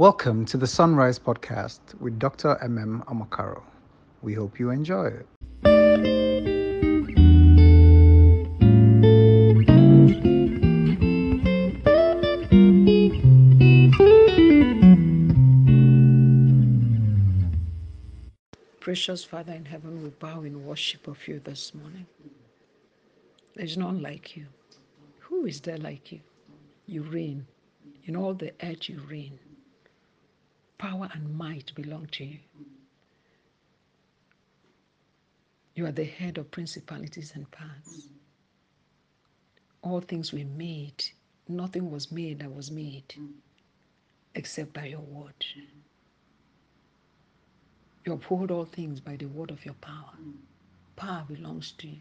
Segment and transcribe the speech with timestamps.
[0.00, 2.56] Welcome to the Sunrise Podcast with Dr.
[2.62, 3.62] MM Amakaro.
[4.22, 5.26] We hope you enjoy it.
[18.80, 22.06] Precious Father in heaven, we bow in worship of you this morning.
[23.54, 24.46] There's none like you.
[25.18, 26.20] Who is there like you?
[26.86, 27.46] You reign.
[28.06, 29.38] In all the earth, you reign.
[30.80, 32.38] Power and might belong to you.
[35.74, 38.08] You are the head of principalities and powers.
[39.82, 41.04] All things were made.
[41.48, 43.14] Nothing was made that was made
[44.34, 45.44] except by your word.
[48.06, 50.16] You uphold all things by the word of your power.
[50.96, 52.00] Power belongs to you.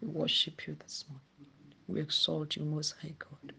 [0.00, 1.52] We worship you this morning.
[1.86, 3.52] We exalt you, Most High God.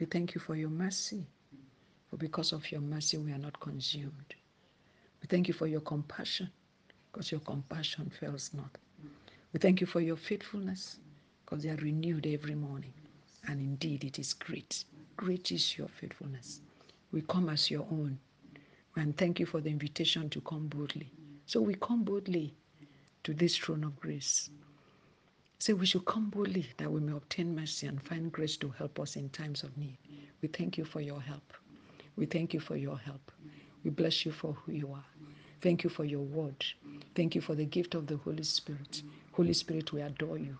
[0.00, 1.24] We thank you for your mercy.
[2.16, 4.34] For because of your mercy, we are not consumed.
[5.20, 6.48] We thank you for your compassion,
[7.12, 8.78] because your compassion fails not.
[9.52, 10.98] We thank you for your faithfulness,
[11.44, 12.94] because they are renewed every morning.
[13.46, 14.86] And indeed, it is great.
[15.18, 16.62] Great is your faithfulness.
[17.12, 18.18] We come as your own.
[18.96, 21.12] And thank you for the invitation to come boldly.
[21.44, 22.54] So we come boldly
[23.24, 24.48] to this throne of grace.
[25.58, 28.98] Say we should come boldly that we may obtain mercy and find grace to help
[29.00, 29.98] us in times of need.
[30.40, 31.52] We thank you for your help.
[32.16, 33.30] We thank you for your help.
[33.84, 35.04] We bless you for who you are.
[35.60, 36.64] Thank you for your word.
[37.14, 39.02] Thank you for the gift of the Holy Spirit.
[39.32, 40.56] Holy Spirit, we adore you.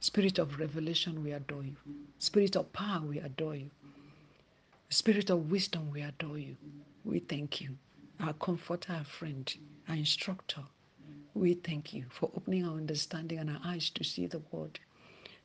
[0.00, 1.76] Spirit of revelation, we adore you.
[2.18, 3.70] Spirit of power, we adore you.
[4.90, 6.56] Spirit of wisdom, we adore you.
[7.04, 7.76] We thank you,
[8.20, 9.52] our comforter, our friend,
[9.88, 10.62] our instructor.
[11.34, 14.78] We thank you for opening our understanding and our eyes to see the word,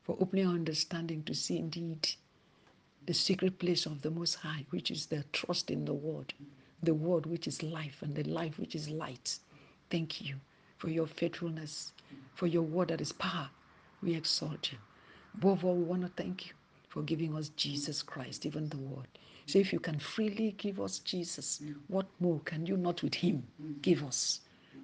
[0.02, 2.08] for opening our understanding to see indeed
[3.06, 6.32] the secret place of the Most High, which is the trust in the word,
[6.82, 9.38] the word which is life and the life which is light.
[9.90, 10.36] Thank you
[10.78, 11.92] for your faithfulness,
[12.34, 13.48] for your word that is power.
[14.02, 14.78] We exalt you.
[15.34, 16.52] Above all, we want to thank you
[16.88, 19.06] for giving us Jesus Christ, even the word.
[19.46, 23.42] So if you can freely give us Jesus, what more can you not with him
[23.82, 24.40] give us?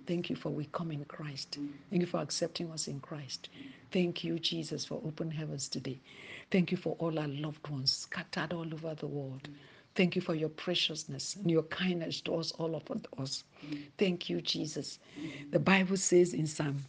[0.07, 1.59] Thank you for we come in Christ.
[1.91, 3.49] Thank you for accepting us in Christ.
[3.91, 5.99] Thank you, Jesus, for open heavens today.
[6.51, 9.49] Thank you for all our loved ones scattered all over the world.
[9.97, 12.83] Thank you for your preciousness and your kindness to us, all of
[13.19, 13.45] us.
[13.99, 14.99] Thank you, Jesus.
[15.51, 16.85] The Bible says in Psalm,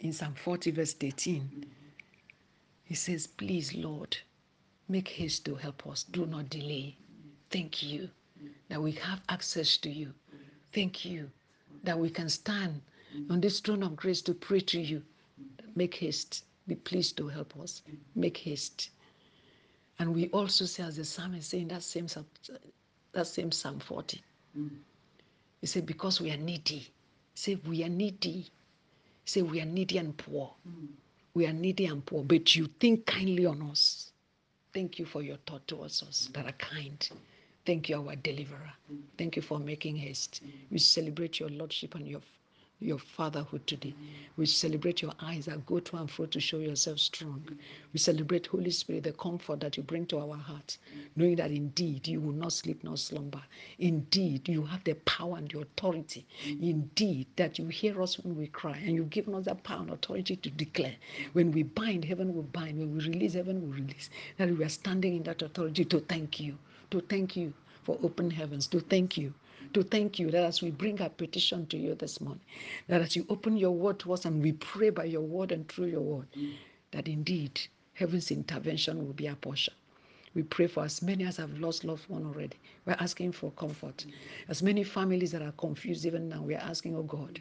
[0.00, 1.64] in Psalm 40, verse 18,
[2.84, 4.16] he says, Please, Lord,
[4.88, 6.02] make haste to help us.
[6.02, 6.96] Do not delay.
[7.50, 8.10] Thank you
[8.68, 10.12] that we have access to you.
[10.72, 11.30] Thank you
[11.84, 12.80] that we can stand
[13.30, 15.02] on this throne of grace to pray to you.
[15.76, 16.44] Make haste.
[16.66, 17.82] Be pleased to help us.
[18.14, 18.90] Make haste.
[19.98, 22.06] And we also say, as the psalmist saying that same
[23.12, 24.20] that same Psalm 40.
[25.60, 26.88] He said, because we are needy.
[27.34, 28.50] Say we are needy.
[29.24, 30.52] Say we are needy and poor.
[31.34, 34.12] We are needy and poor, but you think kindly on us.
[34.72, 37.08] Thank you for your thought towards us that are kind.
[37.66, 38.72] Thank you, our deliverer.
[39.18, 40.42] Thank you for making haste.
[40.70, 42.20] We celebrate your lordship and your
[42.80, 43.94] your fatherhood today.
[44.36, 47.42] We celebrate your eyes that go to and fro to show yourself strong.
[47.92, 50.78] We celebrate Holy Spirit, the comfort that you bring to our hearts,
[51.16, 53.42] knowing that indeed you will not sleep nor slumber.
[53.78, 56.26] Indeed, you have the power and the authority.
[56.46, 59.90] Indeed, that you hear us when we cry, and you've given us that power and
[59.90, 60.96] authority to declare.
[61.32, 62.78] When we bind, heaven will bind.
[62.78, 64.10] When we release, heaven will release.
[64.36, 66.58] That we are standing in that authority to thank you,
[66.94, 69.34] to thank you for open heavens, to thank you
[69.72, 72.44] to thank you that as we bring our petition to you this morning,
[72.86, 75.66] that as you open your word to us and we pray by your word and
[75.68, 76.28] through your word,
[76.92, 77.60] that indeed
[77.94, 79.74] heaven's intervention will be our portion.
[80.34, 82.56] We pray for as many as have lost loved one already.
[82.86, 84.06] We're asking for comfort.
[84.48, 87.40] As many families that are confused even now, we're asking, oh God,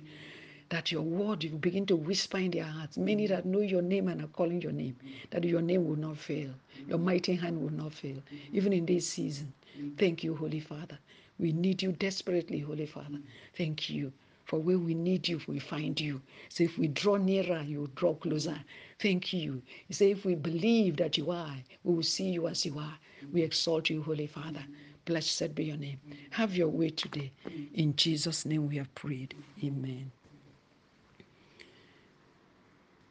[0.74, 2.98] that your word you begin to whisper in their hearts.
[2.98, 4.96] Many that know your name and are calling your name,
[5.30, 6.50] that your name will not fail.
[6.88, 8.18] Your mighty hand will not fail,
[8.52, 9.54] even in this season.
[10.00, 10.98] Thank you, Holy Father.
[11.38, 13.20] We need you desperately, Holy Father.
[13.56, 14.12] Thank you.
[14.46, 16.20] For where we need you, we find you.
[16.50, 18.58] So if we draw nearer, you draw closer.
[18.98, 19.62] Thank you.
[19.90, 22.98] You say if we believe that you are, we will see you as you are.
[23.32, 24.66] We exalt you, Holy Father.
[25.06, 26.00] Blessed be your name.
[26.32, 27.32] Have your way today.
[27.76, 29.36] In Jesus' name we have prayed.
[29.64, 30.12] Amen.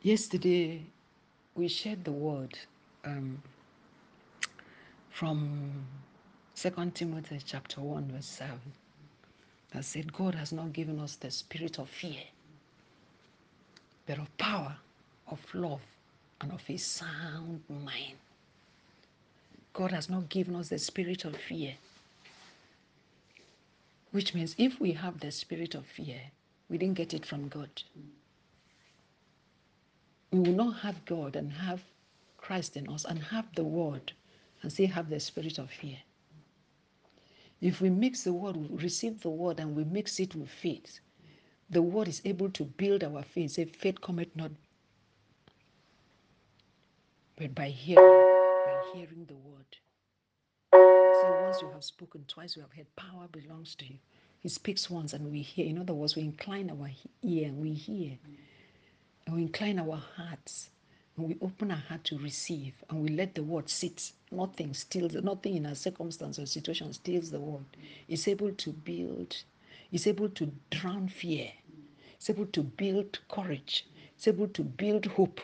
[0.02, 0.82] Yesterday,
[1.54, 2.58] we shared the word
[3.04, 3.42] um,
[5.10, 5.84] from
[6.54, 8.60] Second Timothy chapter 1, verse 7,
[9.72, 12.22] that said, God has not given us the spirit of fear,
[14.06, 14.76] but of power,
[15.28, 15.82] of love,
[16.40, 18.16] and of a sound mind.
[19.72, 21.74] God has not given us the spirit of fear,
[24.12, 26.20] Which means if we have the spirit of fear,
[26.68, 27.70] we didn't get it from God.
[30.32, 31.84] We will not have God and have
[32.38, 34.14] Christ in us and have the word
[34.62, 35.98] and still have the spirit of fear.
[37.60, 41.00] If we mix the word, we receive the word and we mix it with faith,
[41.70, 43.52] the word is able to build our faith.
[43.52, 44.52] Say, faith cometh not
[47.36, 48.26] but by hearing,
[48.64, 49.78] by hearing the word.
[51.12, 53.98] So once you have spoken, twice you have heard, power belongs to you.
[54.40, 55.66] He speaks once and we hear.
[55.66, 56.90] In other words, we incline our
[57.22, 58.18] ear and we hear.
[59.26, 60.70] And we incline our hearts
[61.16, 64.12] and we open our heart to receive and we let the word sit.
[64.30, 67.64] Nothing steals, nothing in our circumstance or situation steals the word.
[68.08, 69.36] It's able to build,
[69.90, 71.50] it's able to drown fear,
[72.14, 73.86] it's able to build courage,
[74.16, 75.40] it's able to build hope.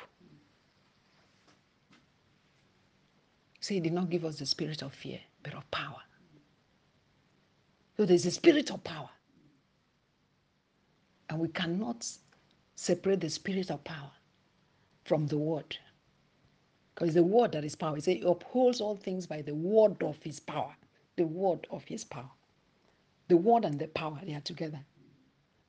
[3.60, 6.00] So he did not give us the spirit of fear, but of power.
[7.96, 9.10] So there's a spirit of power.
[11.28, 12.06] And we cannot
[12.78, 14.10] separate the spirit of power
[15.04, 15.76] from the word.
[16.94, 17.96] Because the word that is power.
[17.96, 20.74] He he upholds all things by the word of his power.
[21.16, 22.30] The word of his power.
[23.26, 24.78] The word and the power, they are together.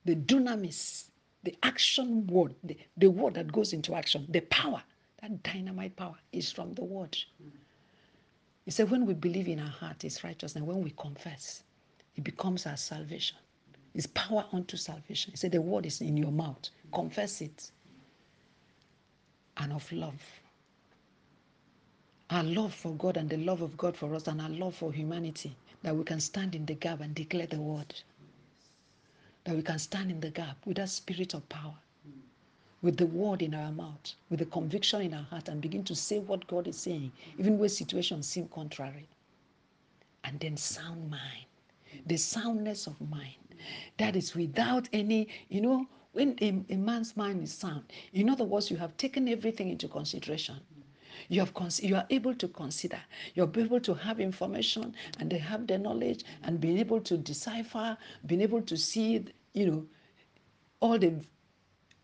[0.05, 1.09] The dunamis,
[1.43, 4.81] the action word, the, the word that goes into action, the power,
[5.21, 7.17] that dynamite power is from the word.
[8.65, 10.63] He said, when we believe in our heart, it's righteousness.
[10.63, 11.63] When we confess,
[12.15, 13.37] it becomes our salvation.
[13.95, 15.31] It's power unto salvation.
[15.31, 16.69] He said, the word is in your mouth.
[16.93, 17.71] Confess it.
[19.57, 20.21] And of love.
[22.29, 24.93] Our love for God and the love of God for us and our love for
[24.93, 27.93] humanity, that we can stand in the gap and declare the word.
[29.45, 31.73] That we can stand in the gap with that spirit of power,
[32.83, 35.95] with the word in our mouth, with the conviction in our heart, and begin to
[35.95, 39.07] say what God is saying, even when situations seem contrary.
[40.23, 41.45] And then sound mind,
[42.05, 43.33] the soundness of mind.
[43.97, 47.83] That is without any, you know, when a, a man's mind is sound,
[48.13, 50.59] in other words, you have taken everything into consideration.
[51.27, 52.99] You, have you are able to consider.
[53.35, 57.97] You're able to have information and they have the knowledge and being able to decipher,
[58.25, 59.85] being able to see, you know,
[60.79, 61.13] all the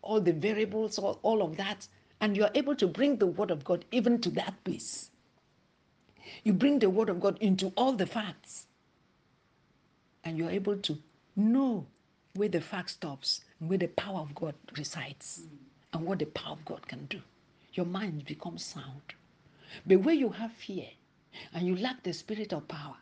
[0.02, 1.88] all the variables, all, all of that,
[2.20, 5.10] and you're able to bring the word of God even to that place.
[6.44, 8.66] You bring the word of God into all the facts,
[10.24, 10.98] and you're able to
[11.36, 11.86] know
[12.34, 15.42] where the fact stops and where the power of God resides
[15.92, 17.20] and what the power of God can do.
[17.74, 19.14] Your mind becomes sound.
[19.86, 20.88] But where you have fear
[21.52, 22.96] and you lack the spirit of power,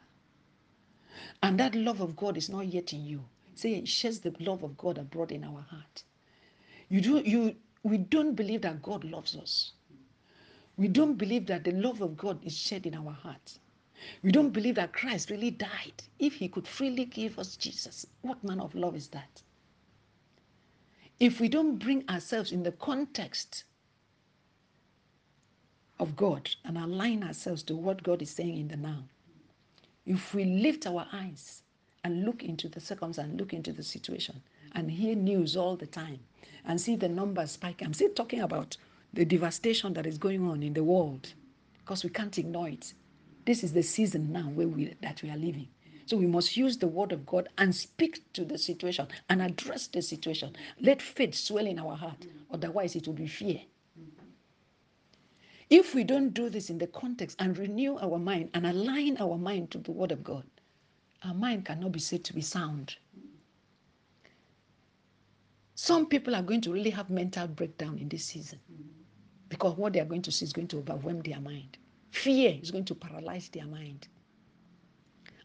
[1.43, 4.63] and that love of God is not yet in you, say it shares the love
[4.63, 6.03] of God abroad in our heart.
[6.89, 9.73] You do you we don't believe that God loves us.
[10.77, 13.61] We don't believe that the love of God is shed in our hearts.
[14.23, 16.03] We don't believe that Christ really died.
[16.19, 19.43] If he could freely give us Jesus, what manner of love is that?
[21.21, 23.65] If we don't bring ourselves in the context
[26.01, 29.05] of God and align ourselves to what God is saying in the now,
[30.07, 31.63] if we lift our eyes
[32.03, 34.43] and look into the circumstance, look into the situation,
[34.73, 36.19] and hear news all the time,
[36.67, 38.77] and see the numbers spike, I'm still talking about
[39.13, 41.33] the devastation that is going on in the world,
[41.79, 42.93] because we can't ignore it.
[43.45, 45.69] This is the season now where we that we are living.
[46.07, 49.87] So we must use the word of God and speak to the situation and address
[49.87, 50.55] the situation.
[50.81, 53.61] Let faith swell in our heart, otherwise it will be fear.
[55.71, 59.39] If we don't do this in the context and renew our mind and align our
[59.39, 60.45] mind to the Word of God,
[61.23, 62.97] our mind cannot be said to be sound.
[65.75, 68.61] Some people are going to really have mental breakdown in this season
[69.49, 71.79] because what they are going to see is going to overwhelm their mind.
[72.15, 74.07] Fear is going to paralyze their mind.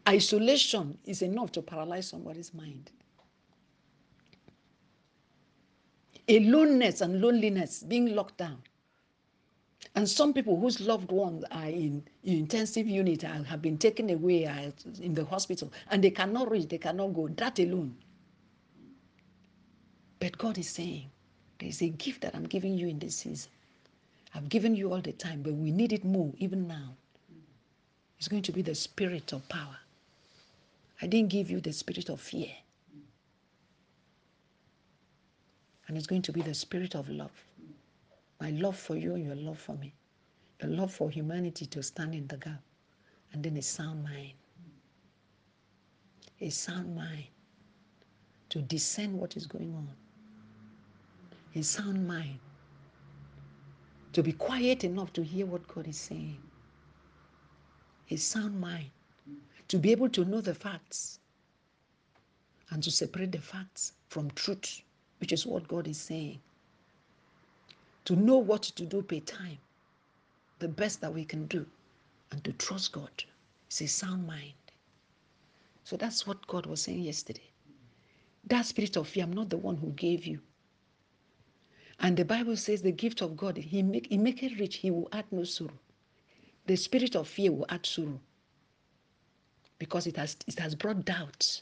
[0.07, 2.91] Isolation is enough to paralyze somebody's mind.
[6.27, 8.61] Aloneness and loneliness, being locked down.
[9.95, 14.11] And some people whose loved ones are in, in intensive unit are, have been taken
[14.11, 14.43] away
[15.01, 17.29] in the hospital and they cannot reach, they cannot go.
[17.29, 17.95] That alone.
[20.19, 21.09] But God is saying,
[21.57, 23.51] there's a gift that I'm giving you in this season.
[24.33, 26.95] I've given you all the time, but we need it more even now.
[28.17, 29.77] It's going to be the spirit of power.
[31.01, 32.51] I didn't give you the spirit of fear.
[35.87, 37.31] And it's going to be the spirit of love.
[38.39, 39.93] My love for you and your love for me.
[40.59, 42.61] The love for humanity to stand in the gap.
[43.33, 44.33] And then a sound mind.
[46.41, 47.25] A sound mind
[48.49, 49.89] to discern what is going on.
[51.55, 52.39] A sound mind
[54.13, 56.37] to be quiet enough to hear what God is saying.
[58.09, 58.89] A sound mind
[59.67, 61.19] to be able to know the facts
[62.71, 64.81] and to separate the facts from truth,
[65.19, 66.39] which is what God is saying.
[68.05, 69.59] To know what to do per time,
[70.57, 71.65] the best that we can do,
[72.31, 73.23] and to trust God.
[73.67, 74.53] It's a sound mind.
[75.83, 77.49] So that's what God was saying yesterday.
[78.47, 80.39] That spirit of fear, I'm not the one who gave you.
[82.01, 84.91] And the Bible says the gift of God, He make He make it rich, He
[84.91, 85.79] will add no sorrow.
[86.65, 88.19] The spirit of fear will add sorrow.
[89.79, 91.61] Because it has it has brought doubt.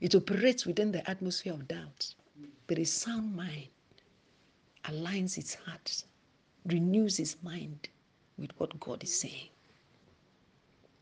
[0.00, 2.14] It operates within the atmosphere of doubt.
[2.66, 3.68] But a sound mind
[4.84, 6.04] aligns its heart,
[6.66, 7.88] renews its mind
[8.36, 9.48] with what God is saying.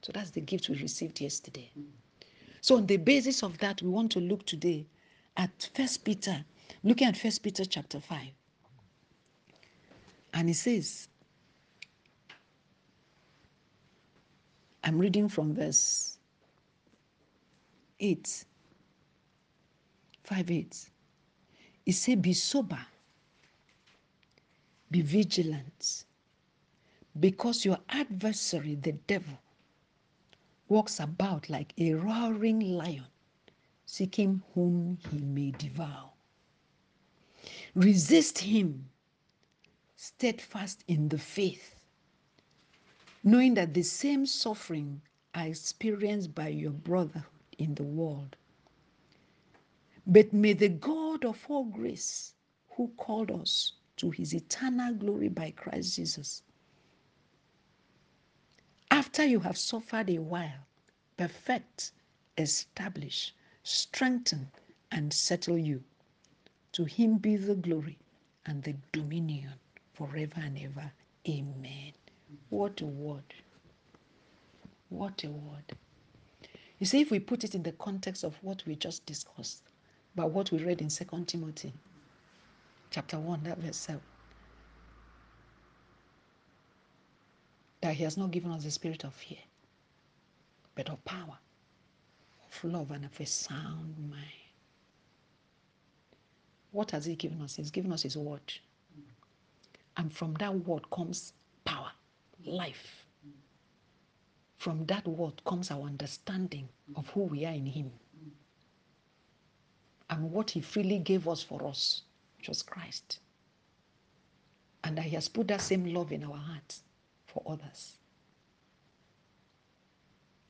[0.03, 1.71] So that's the gift we received yesterday.
[2.61, 4.87] So on the basis of that, we want to look today
[5.37, 6.45] at First Peter,
[6.85, 8.29] looking at First Peter chapter 5.
[10.37, 11.09] And he says,
[14.85, 16.19] I'm reading from verse
[17.99, 18.45] 8.
[20.25, 20.91] 5 8.
[21.87, 22.79] It says, Be sober,
[24.91, 26.05] be vigilant,
[27.19, 29.39] because your adversary, the devil,
[30.69, 33.07] walks about like a roaring lion,
[33.87, 36.11] seeking whom he may devour.
[37.75, 38.91] Resist him,
[39.97, 41.75] steadfast in the faith,
[43.25, 45.01] knowing that the same suffering
[45.35, 47.25] are experienced by your brother
[47.59, 48.37] in the world.
[50.07, 52.35] But may the God of all grace,
[52.71, 56.43] who called us to his eternal glory by Christ Jesus,
[58.91, 60.67] after you have suffered a while,
[61.17, 61.93] perfect,
[62.37, 64.51] establish, strengthen,
[64.93, 65.83] and settle you.
[66.73, 67.99] To him be the glory
[68.45, 69.55] and the dominion
[69.97, 70.93] forever and ever.
[71.29, 71.93] Amen.
[72.51, 73.35] What a word.
[74.91, 75.65] What a word.
[76.79, 79.63] You see, if we put it in the context of what we just discussed,
[80.15, 81.73] about what we read in 2 Timothy
[82.91, 84.01] chapter 1, that verse 7,
[87.83, 89.39] that he has not given us the spirit of fear,
[90.75, 91.39] but of power,
[92.47, 94.23] of love, and of a sound mind.
[96.73, 97.57] What has he given us?
[97.57, 98.53] He's given us his word.
[99.97, 101.33] And from that word comes
[101.65, 101.91] power,
[102.45, 103.07] life.
[104.59, 107.91] From that word comes our understanding of who we are in him
[110.11, 112.03] and what he freely gave us for us,
[112.39, 113.21] which was Christ.
[114.85, 116.83] And that he has put that same love in our hearts
[117.27, 117.97] for others.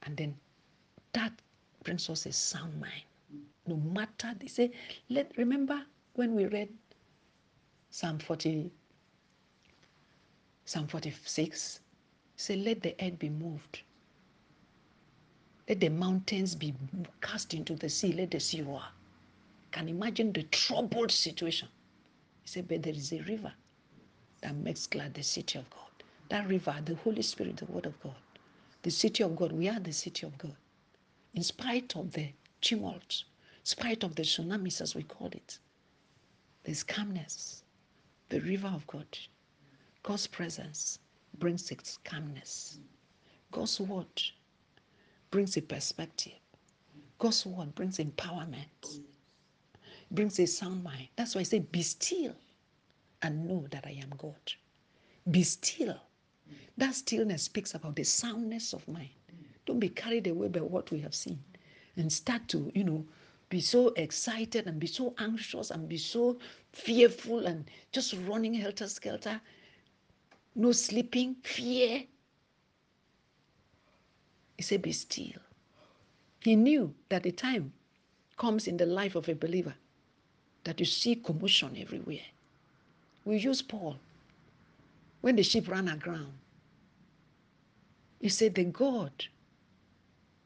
[0.02, 0.36] And then
[1.12, 1.32] that
[1.84, 3.02] brings us a sound mind.
[3.66, 4.70] No matter they say,
[5.08, 5.82] let remember
[6.14, 6.68] when we read
[7.90, 8.70] Psalm 40,
[10.66, 11.78] Psalm 46,
[12.34, 13.82] say, let the earth be moved.
[15.68, 16.74] Let the mountains be
[17.20, 18.12] cast into the sea.
[18.12, 18.82] Let the sea roar.
[19.70, 21.68] Can imagine the troubled situation.
[22.42, 23.52] He said, but there is a river
[24.42, 26.04] that makes glad the city of God.
[26.30, 28.16] That river, the Holy Spirit, the Word of God,
[28.82, 29.52] the city of God.
[29.52, 30.56] We are the city of God.
[31.34, 32.28] In spite of the
[32.60, 33.22] tumult,
[33.60, 35.60] in spite of the tsunamis, as we call it,
[36.64, 37.62] there's calmness.
[38.30, 39.06] The river of God.
[40.06, 41.00] God's presence
[41.38, 42.78] brings its calmness.
[43.52, 44.22] God's word
[45.30, 46.32] brings a perspective.
[47.18, 49.00] God's word brings empowerment,
[50.10, 51.08] brings a sound mind.
[51.16, 52.34] That's why I say, Be still
[53.22, 54.52] and know that I am God.
[55.30, 56.00] Be still
[56.78, 59.10] that stillness speaks about the soundness of mind.
[59.64, 61.42] Don't be carried away by what we have seen
[61.96, 63.04] and start to, you know,
[63.48, 66.38] be so excited and be so anxious and be so
[66.72, 69.40] fearful and just running helter skelter,
[70.56, 72.04] no sleeping, fear.
[74.56, 75.40] He said, Be still.
[76.40, 77.72] He knew that the time
[78.36, 79.74] comes in the life of a believer
[80.64, 82.24] that you see commotion everywhere.
[83.24, 83.98] We use Paul
[85.20, 86.32] when the ship ran aground.
[88.20, 89.12] He said, The God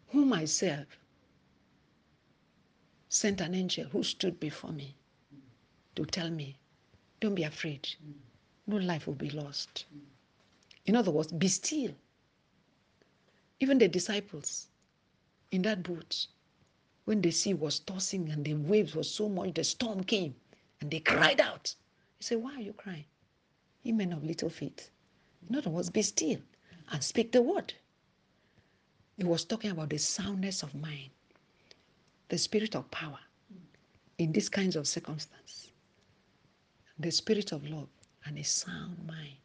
[0.08, 0.86] whom I serve
[3.08, 4.94] sent an angel who stood before me
[5.94, 6.56] to tell me,
[7.20, 7.88] Don't be afraid.
[8.66, 9.84] No life will be lost.
[10.86, 11.94] In other words, be still.
[13.60, 14.68] Even the disciples
[15.50, 16.26] in that boat,
[17.04, 20.34] when the sea was tossing and the waves were so much, the storm came
[20.80, 21.74] and they cried out.
[22.18, 23.04] He said, Why are you crying?
[23.82, 24.90] Ye men of little faith.
[25.48, 26.38] In other words, be still
[26.92, 27.74] and speak the word.
[29.16, 31.10] He was talking about the soundness of mind,
[32.28, 33.18] the spirit of power
[34.18, 35.70] in these kinds of circumstances,
[36.98, 37.88] the spirit of love,
[38.24, 39.36] and a sound mind.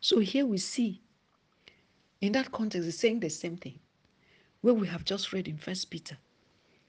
[0.00, 1.00] So here we see,
[2.20, 3.78] in that context, it's saying the same thing.
[4.60, 6.16] Where we have just read in First Peter,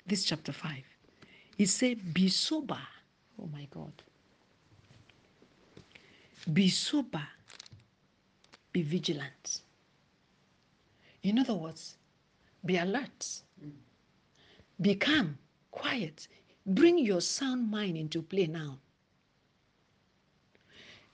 [0.06, 0.72] this chapter 5.
[1.58, 2.80] He said, Be sober.
[3.42, 3.92] Oh my God.
[6.54, 7.28] Be sober.
[8.72, 9.62] Be vigilant.
[11.24, 11.98] In other words,
[12.66, 13.42] be alert.
[14.80, 15.38] Be calm,
[15.72, 16.28] quiet.
[16.66, 18.78] Bring your sound mind into play now.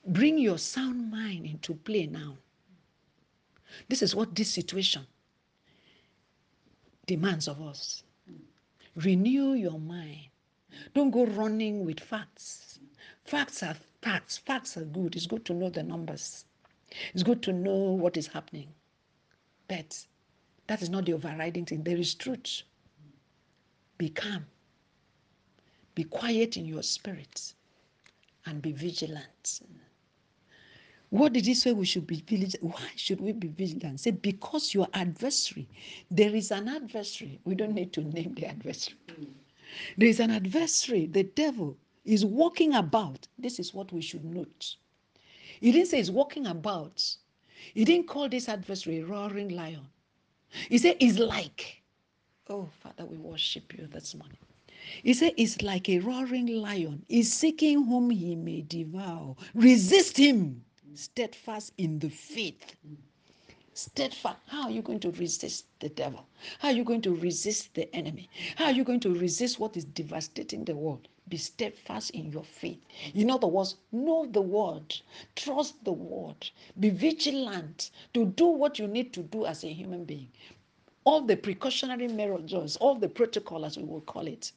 [0.05, 2.37] Bring your sound mind into play now.
[3.87, 5.07] This is what this situation
[7.05, 8.03] demands of us.
[8.95, 10.27] Renew your mind.
[10.93, 12.79] Don't go running with facts.
[13.25, 14.37] Facts are facts.
[14.37, 15.15] Facts are good.
[15.15, 16.45] It's good to know the numbers.
[17.13, 18.67] It's good to know what is happening.
[19.67, 20.05] But
[20.67, 21.83] that is not the overriding thing.
[21.83, 22.63] There is truth.
[23.97, 24.45] Be calm.
[25.95, 27.53] Be quiet in your spirit
[28.45, 29.61] and be vigilant.
[31.13, 32.55] What did he say we should be vigilant?
[32.63, 33.99] Why should we be vigilant?
[33.99, 35.67] Say, because your adversary,
[36.09, 37.39] there is an adversary.
[37.45, 38.97] We don't need to name the adversary.
[39.95, 43.27] There is an adversary, the devil is walking about.
[43.37, 44.77] This is what we should note.
[45.61, 47.05] He didn't say he's walking about.
[47.75, 49.87] He didn't call this adversary a roaring lion.
[50.67, 51.83] He said he's like.
[52.49, 54.39] Oh, Father, we worship you this morning.
[55.03, 59.35] He said, It's like a roaring lion, is seeking whom he may devour.
[59.53, 62.75] Resist him steadfast in the faith.
[63.73, 64.37] Steadfast.
[64.45, 66.25] How are you going to resist the devil?
[66.59, 68.29] How are you going to resist the enemy?
[68.55, 71.07] How are you going to resist what is devastating the world?
[71.27, 72.79] Be steadfast in your faith.
[73.15, 74.95] In other words, know the word,
[75.35, 80.03] trust the word, be vigilant to do what you need to do as a human
[80.03, 80.27] being.
[81.05, 84.51] All the precautionary measures, all the protocol, as we will call it,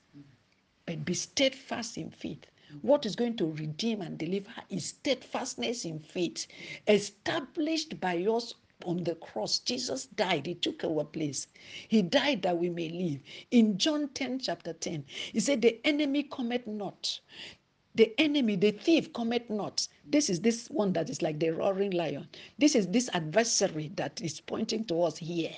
[0.84, 2.44] but be steadfast in faith.
[2.82, 6.46] What is going to redeem and deliver is steadfastness in faith,
[6.88, 8.54] established by us
[8.84, 9.60] on the cross.
[9.60, 11.46] Jesus died, He took our place.
[11.88, 13.20] He died that we may live.
[13.50, 17.20] In John 10, chapter 10, He said, The enemy cometh not.
[17.94, 19.86] The enemy, the thief, cometh not.
[20.04, 22.28] This is this one that is like the roaring lion.
[22.58, 25.56] This is this adversary that is pointing to us here,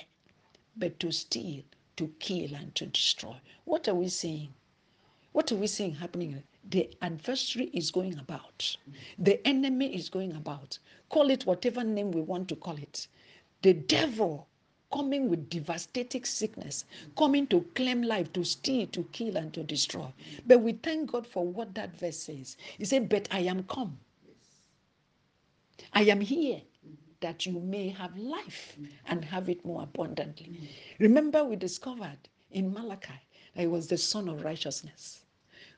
[0.77, 1.63] but to steal,
[1.97, 3.35] to kill, and to destroy.
[3.65, 4.53] What are we seeing?
[5.31, 6.43] What are we seeing happening?
[6.67, 8.77] The adversary is going about.
[9.17, 10.79] The enemy is going about.
[11.09, 13.07] Call it whatever name we want to call it.
[13.61, 14.47] The devil
[14.91, 16.85] coming with devastating sickness,
[17.17, 20.11] coming to claim life, to steal, to kill, and to destroy.
[20.47, 22.57] But we thank God for what that verse says.
[22.77, 23.99] He said, But I am come.
[25.93, 26.61] I am here
[27.21, 30.69] that you may have life and have it more abundantly.
[30.99, 32.19] Remember, we discovered
[32.51, 33.13] in Malachi
[33.55, 35.21] that he was the Son of righteousness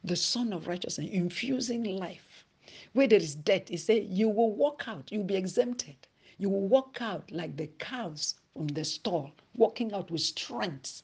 [0.04, 2.46] the Son of Righteousness, infusing life.
[2.94, 5.96] Where there is death, he said, You will walk out, you'll be exempted.
[6.38, 11.04] You will walk out like the calves from the stall, walking out with strength,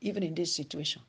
[0.00, 1.02] even in this situation.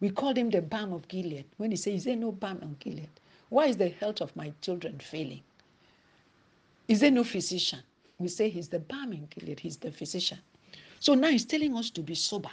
[0.00, 1.44] We called him the balm of Gilead.
[1.56, 3.10] When he says, Is there no balm of Gilead?
[3.48, 5.42] Why is the health of my children failing?
[6.88, 7.80] Is there no physician?
[8.18, 10.38] We say he's the balm in Gilead, he's the physician.
[10.98, 12.50] So now he's telling us to be sober.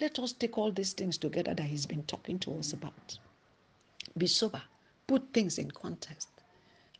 [0.00, 3.18] Let us take all these things together that he's been talking to us about.
[4.16, 4.62] Be sober.
[5.06, 6.28] Put things in context.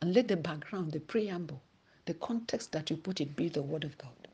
[0.01, 1.61] And let the background, the preamble,
[2.05, 4.27] the context that you put it be the word of God.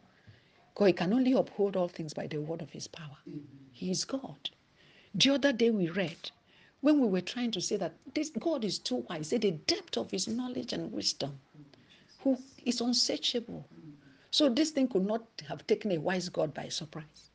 [0.75, 3.17] God can only uphold all things by the word of his power.
[3.73, 4.49] He is God.
[5.15, 6.31] The other day we read,
[6.81, 9.97] when we were trying to say that this God is too wise, say the depth
[9.97, 11.39] of his knowledge and wisdom,
[12.19, 13.67] who is unsearchable.
[14.31, 17.31] So this thing could not have taken a wise God by surprise.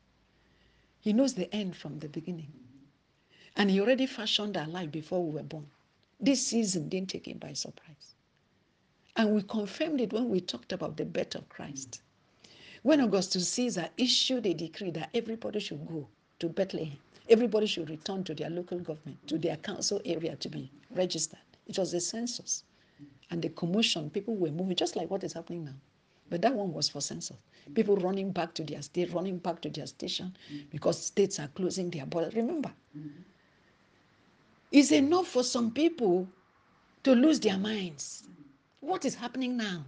[1.01, 2.51] He knows the end from the beginning.
[3.55, 5.67] And he already fashioned our life before we were born.
[6.19, 8.15] This season didn't take him by surprise.
[9.15, 12.01] And we confirmed it when we talked about the birth of Christ.
[12.81, 16.07] When Augustus Caesar issued a decree that everybody should go
[16.39, 16.97] to Bethlehem,
[17.29, 21.39] everybody should return to their local government, to their council area to be registered.
[21.67, 22.63] It was a census.
[23.29, 25.75] And the commotion, people were moving, just like what is happening now.
[26.29, 27.37] But that one was for census.
[27.75, 30.35] People running back to their state, running back to their station
[30.71, 32.35] because states are closing their borders.
[32.35, 32.71] Remember,
[34.73, 36.27] is enough for some people
[37.03, 38.23] to lose their minds.
[38.79, 39.85] What is happening now?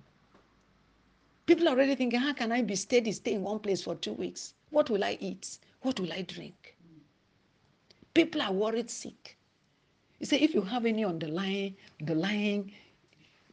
[1.48, 4.14] People are already thinking, how can I be steady, stay in one place for two
[4.14, 4.54] weeks?
[4.70, 5.58] What will I eat?
[5.82, 6.76] What will I drink?
[8.14, 9.38] People are worried sick.
[10.20, 12.72] You say, if you have any underlying, underlying,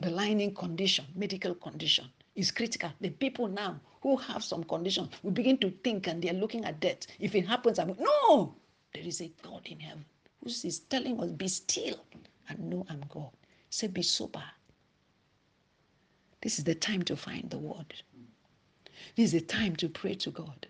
[0.03, 2.05] underlying condition, medical condition,
[2.37, 2.91] is critical.
[3.01, 6.81] The people now who have some condition will begin to think and they're looking at
[6.81, 7.07] death.
[7.19, 8.55] If it happens, I'm no,
[8.95, 10.05] there is a God in heaven
[10.43, 12.05] who is telling us, Be still
[12.49, 13.31] and know I'm God.
[13.71, 14.43] Say, Be sober.
[16.43, 17.95] This is the time to find the word.
[19.17, 20.67] This is the time to pray to God.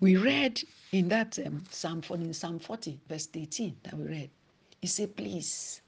[0.00, 4.30] We read in that um, Psalm 40, in Psalm 40, verse 18 that we read,
[4.80, 5.80] he said, Please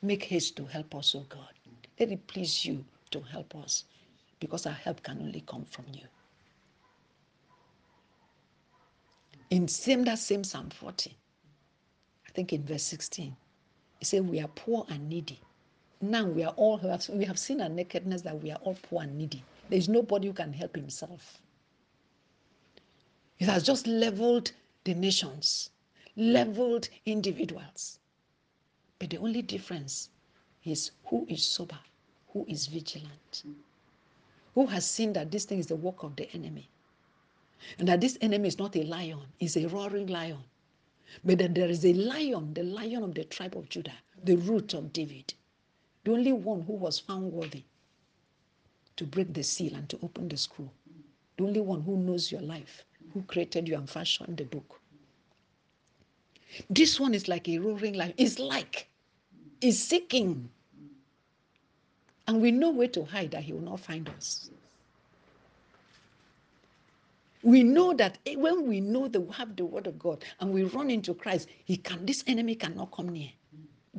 [0.00, 1.52] make haste to help us, O God.
[1.98, 3.84] Let it please you to help us
[4.40, 6.06] because our help can only come from you.
[9.52, 11.14] In same that same Psalm 40,
[12.26, 13.36] I think in verse 16,
[13.98, 15.42] he said, We are poor and needy.
[16.00, 19.18] Now we are all we have seen our nakedness that we are all poor and
[19.18, 19.44] needy.
[19.68, 21.42] There is nobody who can help himself.
[23.38, 24.52] It has just leveled
[24.84, 25.68] the nations,
[26.16, 27.98] leveled individuals.
[28.98, 30.08] But the only difference
[30.64, 31.78] is who is sober,
[32.28, 33.42] who is vigilant,
[34.54, 36.70] who has seen that this thing is the work of the enemy.
[37.78, 40.38] And that this enemy is not a lion, it's a roaring lion.
[41.24, 43.94] But that there is a lion, the lion of the tribe of Judah,
[44.24, 45.34] the root of David,
[46.04, 47.64] the only one who was found worthy
[48.96, 50.72] to break the seal and to open the scroll,
[51.36, 54.80] the only one who knows your life, who created you and fashioned the book.
[56.70, 58.14] This one is like a roaring lion.
[58.16, 58.88] It's like,
[59.60, 60.50] it's seeking.
[62.26, 64.50] And we know where to hide that he will not find us.
[67.42, 70.52] We know that eh, when we know that we have the word of God and
[70.52, 73.30] we run into Christ, he can this enemy cannot come near.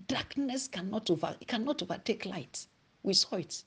[0.07, 2.67] Darkness cannot over it cannot overtake light.
[3.03, 3.63] We saw it.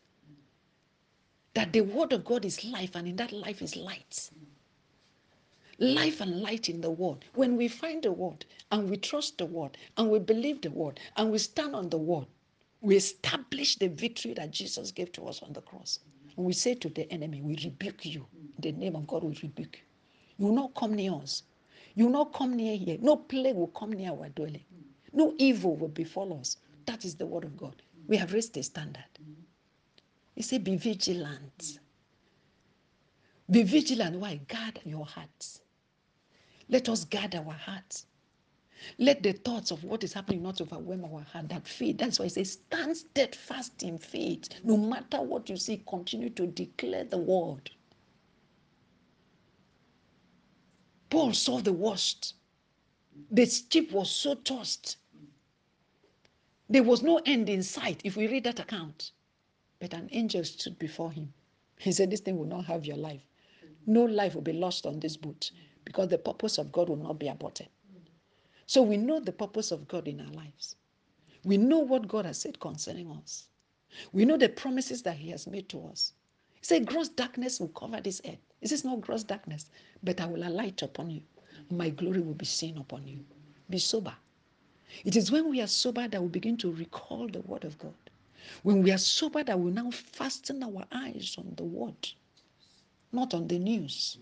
[1.55, 4.31] That the word of God is life, and in that life is light
[5.79, 7.25] life and light in the word.
[7.35, 11.01] When we find the word and we trust the word and we believe the word
[11.17, 12.27] and we stand on the word,
[12.81, 16.01] we establish the victory that Jesus gave to us on the cross.
[16.37, 18.27] We say to the enemy, We rebuke you.
[18.57, 19.83] In the name of God, we rebuke you.
[20.39, 21.43] You will not come near us.
[21.95, 22.99] You will not come near here.
[23.01, 24.65] No plague will come near our dwelling.
[25.13, 26.59] No evil will befall us.
[26.85, 27.83] That is the word of God.
[28.07, 29.05] We have raised the standard.
[30.35, 31.79] He said, Be vigilant.
[33.51, 34.17] Be vigilant.
[34.19, 34.37] Why?
[34.49, 35.61] Guard your hearts.
[36.69, 38.07] Let us guard our hearts.
[38.99, 41.49] Let the thoughts of what is happening not overwhelm our heart.
[41.49, 44.49] That faith, that's why I says, stand steadfast in faith.
[44.65, 47.71] No matter what you see, continue to declare the word.
[51.11, 52.35] Paul saw the worst.
[53.31, 54.97] The ship was so tossed.
[56.69, 59.13] There was no end in sight if we read that account.
[59.79, 61.33] But an angel stood before him.
[61.79, 63.23] He said, This thing will not have your life.
[63.87, 65.51] No life will be lost on this boat
[65.85, 67.69] because the purpose of God will not be aborted.
[68.67, 70.77] So we know the purpose of God in our lives.
[71.45, 73.49] We know what God has said concerning us.
[74.13, 76.13] We know the promises that He has made to us.
[76.61, 78.39] He said, Gross darkness will cover this earth.
[78.61, 79.71] This is not gross darkness,
[80.03, 81.23] but I will alight upon you.
[81.71, 83.25] My glory will be seen upon you.
[83.71, 84.15] Be sober.
[85.05, 87.95] It is when we are sober that we begin to recall the word of God.
[88.63, 92.09] When we are sober, that we now fasten our eyes on the word,
[93.13, 94.19] not on the news.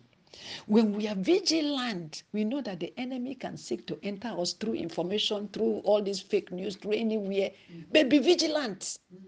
[0.66, 4.74] When we are vigilant, we know that the enemy can seek to enter us through
[4.74, 7.50] information, through all these fake news, through anywhere.
[7.72, 7.84] Mm.
[7.92, 8.98] But be vigilant.
[9.14, 9.20] Mm.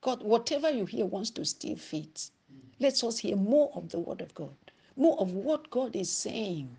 [0.00, 2.30] God, whatever you hear wants to steal faith.
[2.78, 4.56] Let us hear more of the word of God,
[4.96, 6.74] more of what God is saying,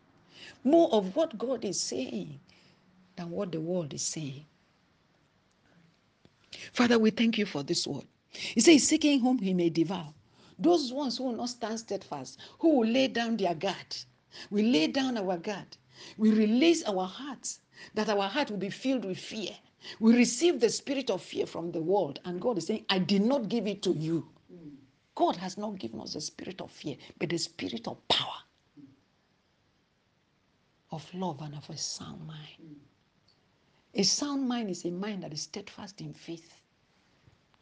[0.64, 2.40] more of what God is saying
[3.16, 4.46] than what the world is saying.
[6.74, 8.06] Father, we thank you for this word.
[8.32, 10.12] He says, seeking whom he may devour.
[10.62, 13.98] Those ones who will not stand steadfast, who will lay down their guard.
[14.52, 15.78] We lay down our guard.
[16.18, 17.60] We release our hearts,
[17.96, 19.52] that our heart will be filled with fear.
[20.00, 23.24] We receive the spirit of fear from the world, and God is saying, I did
[23.24, 24.28] not give it to you.
[25.16, 28.40] God has not given us the spirit of fear, but the spirit of power,
[30.92, 32.76] of love, and of a sound mind.
[33.96, 36.54] A sound mind is a mind that is steadfast in faith,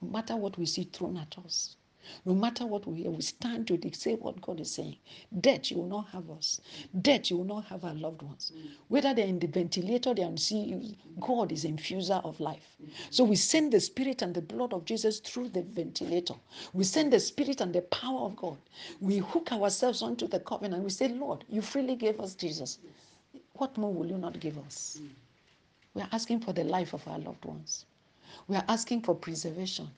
[0.02, 1.78] no matter what we see thrown at us.
[2.26, 4.98] No matter what we hear, we stand to say what God is saying.
[5.42, 6.62] Death, you will not have us.
[7.02, 8.52] Death, you will not have our loved ones.
[8.88, 12.78] Whether they're in the ventilator, they are see God is an infuser of life.
[13.10, 16.36] So we send the spirit and the blood of Jesus through the ventilator.
[16.74, 18.58] We send the spirit and the power of God.
[19.02, 20.84] We hook ourselves onto the covenant.
[20.84, 22.80] We say, Lord, you freely gave us Jesus.
[23.54, 25.00] What more will you not give us?
[25.94, 27.86] We are asking for the life of our loved ones.
[28.48, 29.90] We are asking for preservation.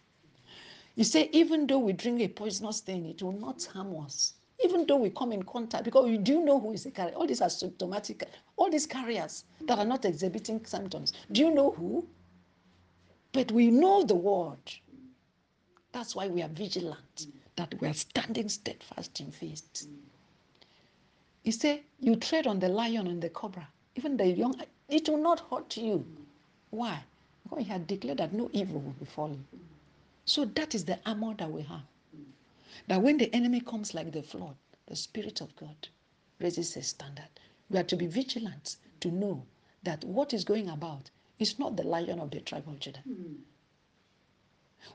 [0.96, 4.34] You say, even though we drink a poisonous thing, it will not harm us.
[4.64, 7.16] Even though we come in contact, because you do know who is the carrier.
[7.16, 8.28] All these are symptomatic.
[8.58, 11.14] All these carriers that are not exhibiting symptoms.
[11.32, 12.06] Do you know who?
[13.32, 14.60] But we know the word.
[15.94, 19.88] That's why we are vigilant, that we are standing steadfast in faith.
[21.44, 25.18] He said, You tread on the lion and the cobra, even the young, it will
[25.18, 26.06] not hurt you.
[26.70, 27.04] Why?
[27.44, 29.44] Because he had declared that no evil will befall you.
[30.26, 31.84] So that is the armor that we have.
[32.88, 34.56] That when the enemy comes like the flood,
[34.88, 35.88] the Spirit of God
[36.40, 37.30] raises a standard.
[37.70, 39.46] We are to be vigilant to know
[39.84, 43.04] that what is going about is not the lion of the tribe of Judah.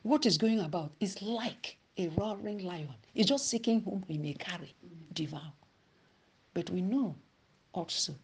[0.03, 2.95] What is going about is like a roaring lion.
[3.15, 4.75] He's just seeking whom he may carry,
[5.13, 5.53] devour.
[6.55, 7.15] But we know
[7.73, 8.15] also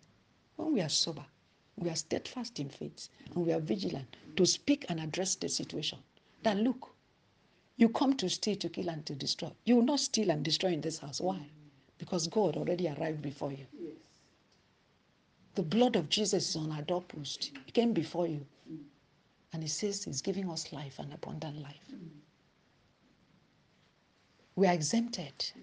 [0.57, 1.25] when we are sober,
[1.77, 5.99] we are steadfast in faith, and we are vigilant to speak and address the situation.
[6.43, 6.91] That look,
[7.77, 9.51] you come to steal, to kill, and to destroy.
[9.65, 11.21] You will not steal and destroy in this house.
[11.21, 11.41] Why?
[11.99, 13.67] Because God already arrived before you.
[13.79, 13.93] Yes.
[15.55, 17.53] The blood of Jesus is on our doorpost.
[17.67, 18.45] He came before you.
[18.71, 18.79] Mm.
[19.53, 21.91] And He says He's giving us life and abundant life.
[21.95, 22.09] Mm.
[24.57, 25.35] We are exempted.
[25.39, 25.63] Mm.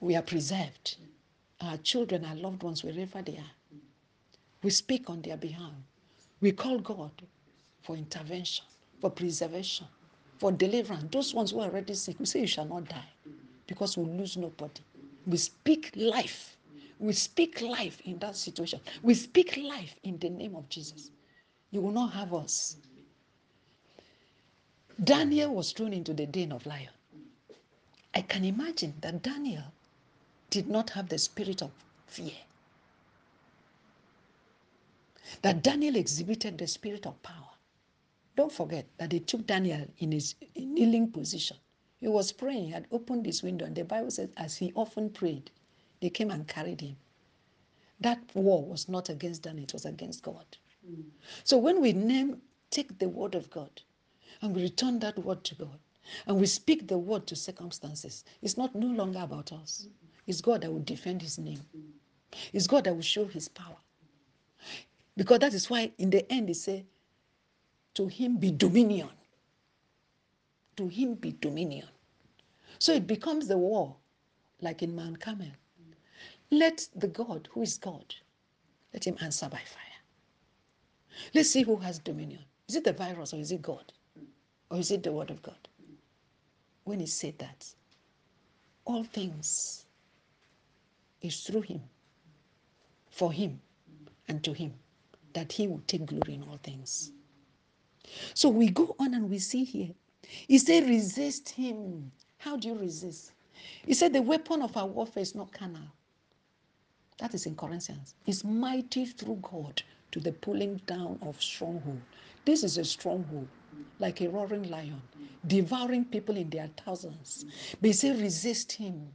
[0.00, 0.96] We are preserved.
[1.60, 3.78] Our children, our loved ones, wherever they are.
[4.62, 5.72] We speak on their behalf.
[6.40, 7.12] We call God
[7.84, 8.64] for intervention
[9.04, 9.86] for preservation,
[10.38, 11.04] for deliverance.
[11.10, 13.10] Those ones who are already sick, we say you shall not die
[13.66, 14.80] because we lose nobody.
[15.26, 16.56] We speak life.
[16.98, 18.80] We speak life in that situation.
[19.02, 21.10] We speak life in the name of Jesus.
[21.70, 22.76] You will not have us.
[25.02, 26.88] Daniel was thrown into the den of lion.
[28.14, 29.64] I can imagine that Daniel
[30.50, 31.72] did not have the spirit of
[32.06, 32.32] fear.
[35.42, 37.43] That Daniel exhibited the spirit of power.
[38.36, 41.56] Don't forget that they took Daniel in his kneeling position.
[42.00, 45.10] He was praying, he had opened his window, and the Bible says, as he often
[45.10, 45.50] prayed,
[46.02, 46.96] they came and carried him.
[48.00, 50.44] That war was not against Daniel, it was against God.
[50.86, 51.04] Mm.
[51.44, 53.70] So when we name, take the word of God,
[54.42, 55.78] and we return that word to God,
[56.26, 59.88] and we speak the word to circumstances, it's not no longer about us.
[60.26, 61.60] It's God that will defend his name.
[62.52, 63.76] It's God that will show his power.
[65.16, 66.84] Because that is why in the end he said,
[67.94, 69.08] to him be dominion.
[70.76, 71.88] To him be dominion.
[72.78, 73.96] So it becomes the war,
[74.60, 75.52] like in Mount Carmel.
[76.50, 78.14] Let the God who is God,
[78.92, 79.84] let him answer by fire.
[81.34, 82.44] Let's see who has dominion.
[82.68, 83.92] Is it the virus or is it God?
[84.70, 85.68] Or is it the word of God?
[86.84, 87.66] When he said that,
[88.84, 89.86] all things
[91.22, 91.82] is through him,
[93.10, 93.60] for him,
[94.28, 94.74] and to him,
[95.32, 97.12] that he will take glory in all things.
[98.34, 99.90] So we go on and we see here.
[100.22, 102.10] He said, resist him.
[102.38, 103.32] How do you resist?
[103.86, 105.82] He said, the weapon of our warfare is not carnal.
[107.18, 108.14] That is in Corinthians.
[108.26, 112.00] It's mighty through God to the pulling down of stronghold.
[112.44, 113.48] This is a stronghold,
[113.98, 115.00] like a roaring lion,
[115.46, 117.46] devouring people in their thousands.
[117.80, 119.08] They say, resist him.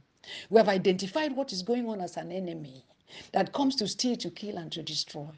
[0.48, 2.84] We have identified what is going on as an enemy
[3.32, 5.28] that comes to steal, to kill, and to destroy.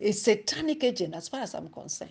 [0.00, 2.10] A satanic agent, as far as I'm concerned.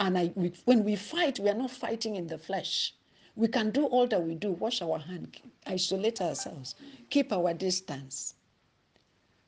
[0.00, 2.94] And I, we, when we fight, we are not fighting in the flesh.
[3.36, 6.76] We can do all that we do wash our hand, isolate ourselves,
[7.10, 8.34] keep our distance.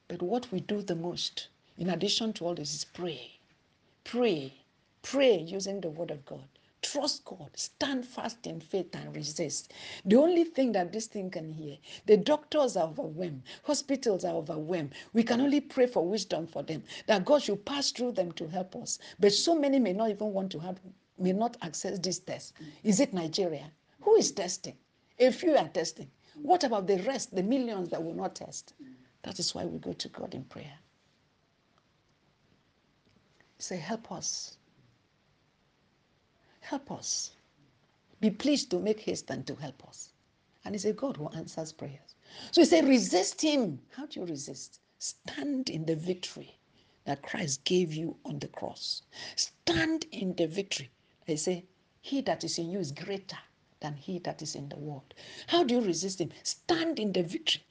[0.09, 3.33] But what we do the most, in addition to all this, is pray.
[4.05, 4.55] Pray.
[5.03, 6.52] Pray using the word of God.
[6.83, 9.73] Trust God, stand fast in faith and resist.
[10.05, 14.92] The only thing that this thing can hear, the doctors are overwhelmed, hospitals are overwhelmed.
[15.12, 18.49] We can only pray for wisdom for them, that God should pass through them to
[18.49, 18.99] help us.
[19.21, 20.81] But so many may not even want to have,
[21.18, 22.55] may not access this test.
[22.83, 23.71] Is it Nigeria?
[24.01, 24.77] Who is testing?
[25.21, 26.11] A few are testing.
[26.35, 28.75] What about the rest, the millions that will not test?
[29.23, 30.79] That is why we go to God in prayer.
[33.59, 34.57] Say, help us
[36.62, 37.33] Help us.
[38.20, 40.12] Be pleased to make haste and to help us.
[40.64, 42.14] And He's a God who answers prayers.
[42.51, 43.81] So He said, resist Him.
[43.94, 44.81] How do you resist?
[44.98, 46.59] Stand in the victory
[47.05, 49.03] that Christ gave you on the cross.
[49.37, 50.90] Stand in the victory.
[51.29, 51.64] I say,
[52.01, 53.38] He that is in you is greater
[53.83, 55.12] than he that is in the world.
[55.48, 56.31] How do you resist him?
[56.44, 57.62] Stand in the victory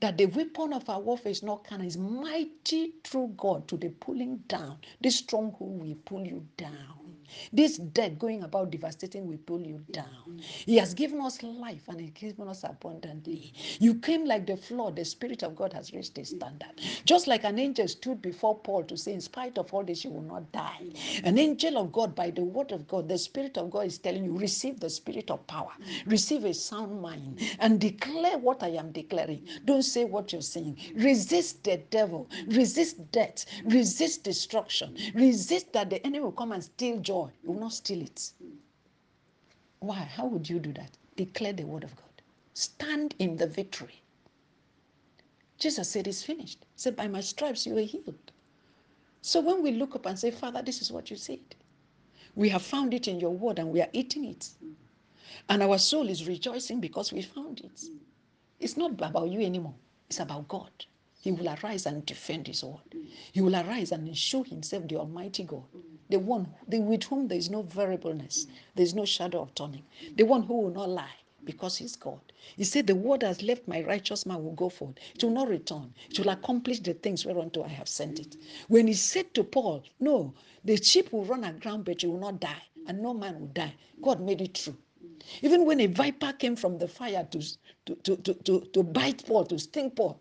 [0.00, 3.90] that the weapon of our warfare is not carnal, is mighty through God to the
[3.90, 4.78] pulling down.
[5.00, 7.16] This stronghold will pull you down.
[7.52, 10.40] This death going about devastating will pull you down.
[10.66, 13.52] He has given us life and He's given us abundantly.
[13.80, 16.80] You came like the flood, the Spirit of God has raised a standard.
[17.04, 20.10] Just like an angel stood before Paul to say, In spite of all this, you
[20.10, 20.90] will not die.
[21.24, 24.24] An angel of God, by the word of God, the Spirit of God is telling
[24.24, 25.72] you, receive the Spirit of power,
[26.06, 29.46] receive a sound mind, and declare what I am declaring.
[29.64, 30.78] Don't say what you're saying.
[30.96, 36.98] Resist the devil, resist death, resist destruction, resist that the enemy will come and steal
[37.00, 38.32] joy you will not steal it.
[39.80, 39.96] Why?
[39.98, 40.96] How would you do that?
[41.16, 42.22] Declare the word of God.
[42.54, 44.02] Stand in the victory.
[45.58, 46.60] Jesus said, It's finished.
[46.62, 48.32] He said, By my stripes you are healed.
[49.22, 51.40] So when we look up and say, Father, this is what you said,
[52.34, 54.50] we have found it in your word and we are eating it.
[55.48, 57.82] And our soul is rejoicing because we found it.
[58.60, 59.74] It's not about you anymore.
[60.08, 60.70] It's about God.
[61.22, 62.94] He will arise and defend his word.
[63.32, 65.64] He will arise and show himself the Almighty God,
[66.08, 69.84] the one the, with whom there is no variableness, there is no shadow of turning,
[70.16, 72.20] the one who will not lie because he's God.
[72.56, 74.96] He said, The word has left my righteous man will go forth.
[75.14, 75.94] It will not return.
[76.10, 78.36] It will accomplish the things whereunto I have sent it.
[78.68, 82.40] When he said to Paul, No, the sheep will run aground, but you will not
[82.40, 83.74] die, and no man will die.
[84.02, 84.76] God made it true.
[85.42, 87.40] Even when a viper came from the fire to,
[87.86, 90.20] to, to, to, to, to bite Paul, to sting Paul,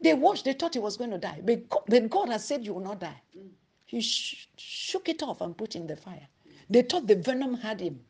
[0.00, 1.40] they watched, they thought he was going to die.
[1.44, 3.22] But God, but God has said, You will not die.
[3.38, 3.50] Mm.
[3.86, 6.28] He sh- shook it off and put in the fire.
[6.70, 8.00] They thought the venom had him.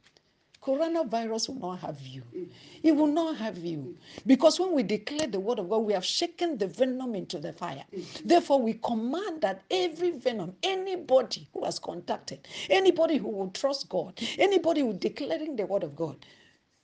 [0.64, 2.22] Coronavirus will not have you.
[2.34, 2.48] Mm.
[2.82, 3.96] It will not have you.
[4.26, 7.52] Because when we declare the word of God, we have shaken the venom into the
[7.52, 7.84] fire.
[7.94, 8.04] Mm.
[8.24, 14.18] Therefore, we command that every venom, anybody who has contacted, anybody who will trust God,
[14.38, 16.24] anybody who declaring the word of God,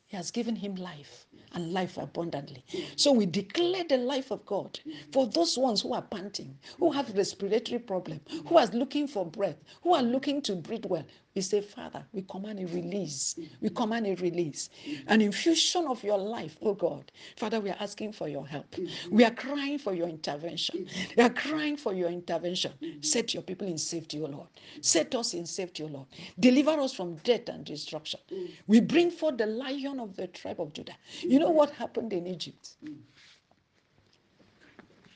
[0.07, 2.65] he has given him life and life abundantly.
[2.97, 4.79] So we declare the life of God
[5.13, 9.57] for those ones who are panting, who have respiratory problem, who are looking for breath,
[9.83, 11.05] who are looking to breathe well.
[11.41, 13.35] We say, Father, we command a release.
[13.63, 14.69] We command a release.
[15.07, 17.11] An infusion of your life, oh God.
[17.39, 18.67] Father, we are asking for your help.
[19.11, 20.87] We are crying for your intervention.
[21.17, 22.73] We are crying for your intervention.
[23.01, 24.49] Set your people in safety, oh Lord.
[24.83, 26.09] Set us in safety, O Lord.
[26.39, 28.21] Deliver us from death and destruction.
[28.67, 30.97] We bring forth the lion of the tribe of Judah.
[31.23, 32.77] You know what happened in Egypt?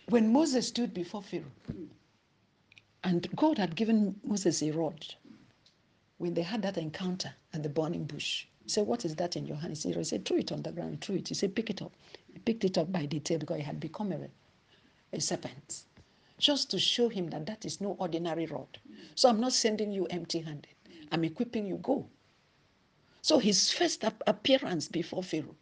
[0.08, 1.52] When Moses stood before Pharaoh,
[3.02, 5.04] and God had given Moses a rod,
[6.18, 9.46] when they had that encounter at the burning bush, he said, What is that in
[9.46, 9.76] your hand?
[9.76, 11.28] He said, Throw it on the ground, throw it.
[11.28, 11.92] He said, Pick it up.
[12.32, 14.28] He picked it up by the tail because it had become a,
[15.12, 15.84] a serpent
[16.38, 18.78] just to show him that that is no ordinary rod.
[19.14, 20.74] So I'm not sending you empty handed,
[21.12, 21.76] I'm equipping you.
[21.76, 22.06] Go.
[23.22, 25.56] So his first appearance before Pharaoh,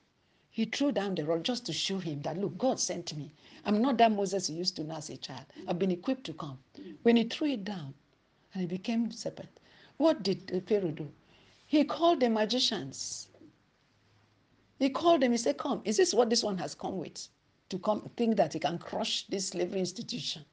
[0.51, 3.33] he threw down the rod just to show him that, look, God sent me.
[3.65, 5.47] I'm not that Moses you used to as a child.
[5.69, 6.59] I've been equipped to come.
[7.03, 7.95] When he threw it down
[8.53, 9.49] and it became serpent,
[9.97, 11.09] what did Pharaoh do?
[11.67, 13.29] He called the magicians.
[14.79, 17.29] He called them, he said, Come, is this what this one has come with?
[17.71, 20.45] To come think that he can crush this slavery institution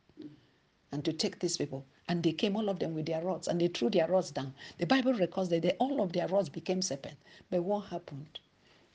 [0.91, 1.85] and to take these people.
[2.07, 4.53] And they came, all of them, with their rods, and they threw their rods down.
[4.77, 7.17] The Bible records that they, all of their rods became serpent.
[7.49, 8.39] But what happened?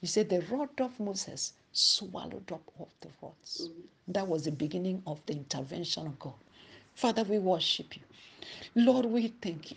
[0.00, 3.70] He said the rod of Moses swallowed up all the rods.
[4.08, 6.34] That was the beginning of the intervention of God.
[6.94, 8.02] Father, we worship you.
[8.74, 9.76] Lord, we thank you.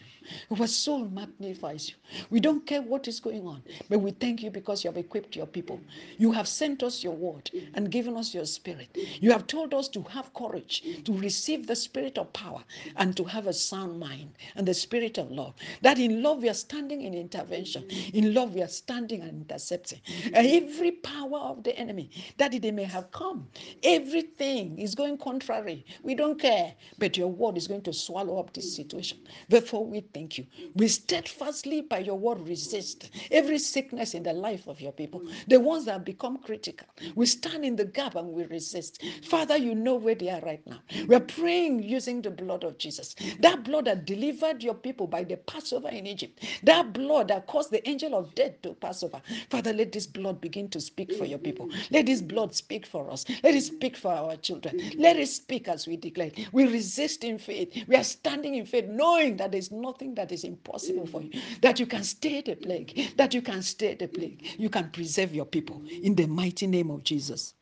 [0.60, 1.96] Our soul magnifies you.
[2.30, 5.36] We don't care what is going on, but we thank you because you have equipped
[5.36, 5.80] your people.
[6.18, 8.90] You have sent us your word and given us your spirit.
[9.22, 12.64] You have told us to have courage, to receive the spirit of power,
[12.98, 15.56] and to have a sound mind and the spirit of love.
[15.82, 17.86] That in love we are standing in intervention.
[18.14, 20.02] In love we are standing and intercepting.
[20.34, 23.48] Every power of the enemy that they may have come,
[23.84, 25.86] everything is going contrary.
[26.04, 29.20] We don't care, but your word is going to swallow up this situation.
[29.50, 30.48] Therefore, we thank you.
[30.76, 35.62] We steadfastly, by your word, resist every sickness in the life of your people, the
[35.62, 36.88] ones that become critical.
[37.16, 39.04] We stand in the gap and we resist.
[39.24, 40.80] Father, you know where they are right now.
[41.08, 43.16] We are praying using the blood of Jesus.
[43.40, 47.72] That blood that delivered your people by the Passover in Egypt, that blood that caused
[47.72, 49.22] the angel of death to pass over.
[49.50, 51.70] Father, let this blood begin to speak for your people.
[51.92, 53.26] Let this blood speak for us.
[53.44, 54.76] Let it speak for our children.
[54.98, 56.32] Let it speak as we declare.
[56.52, 57.86] We resist in faith.
[57.88, 61.32] We are standing in faith, knowing that there's nothing that is impossible for you,
[61.62, 65.34] that you can stay the plague, that you can stay the plague, you can preserve
[65.34, 67.54] your people in the mighty name of Jesus.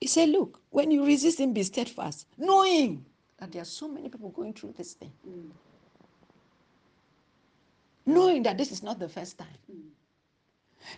[0.00, 3.04] He said, Look, when you resist him, be steadfast, knowing
[3.38, 5.12] that there are so many people going through this thing.
[8.06, 9.48] Knowing that this is not the first time.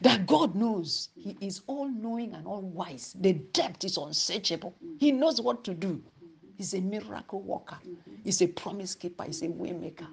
[0.01, 3.15] That God knows He is all knowing and all wise.
[3.21, 4.75] The depth is unsearchable.
[4.99, 6.03] He knows what to do.
[6.57, 7.77] He's a miracle worker.
[7.87, 8.15] Mm-hmm.
[8.25, 9.25] He's a promise keeper.
[9.25, 10.07] He's a way maker.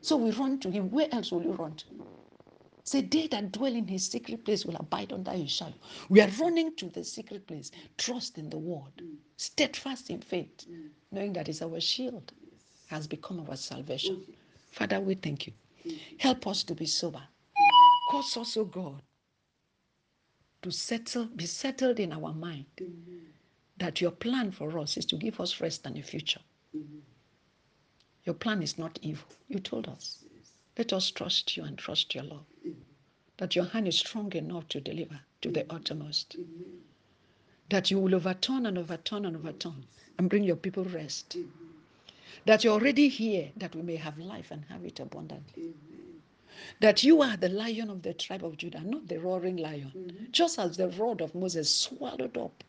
[0.00, 0.90] So we run to him.
[0.90, 1.84] Where else will you run to?
[2.84, 5.74] Say, they that dwell in his secret place will abide under his shadow.
[6.08, 7.70] We are running to the secret place.
[7.98, 9.02] Trust in the word.
[9.02, 9.16] Mm.
[9.36, 10.88] Steadfast in faith, mm.
[11.12, 12.32] knowing that is our shield,
[12.86, 14.22] has become our salvation.
[14.72, 15.52] Father, we thank you.
[16.18, 17.22] Help us to be sober.
[18.10, 19.02] Cause us, O God,
[20.62, 22.64] to settle, be settled in our mind
[23.78, 26.40] that your plan for us is to give us rest and a future.
[26.76, 26.98] Mm-hmm.
[28.24, 29.28] Your plan is not evil.
[29.48, 30.24] You told us.
[30.34, 30.52] Yes.
[30.76, 32.44] Let us trust you and trust your love.
[32.66, 32.80] Mm-hmm.
[33.38, 36.36] That your hand is strong enough to deliver to the uttermost.
[36.38, 36.62] Mm-hmm.
[37.70, 39.84] That you will overturn and overturn and overturn
[40.18, 41.36] and bring your people rest.
[42.46, 45.74] That you're already here that we may have life and have it abundantly.
[46.80, 49.92] that you are the lion of the tribe of Judah, not the roaring lion.
[49.96, 50.24] Mm-hmm.
[50.32, 52.64] Just as the rod of Moses swallowed up,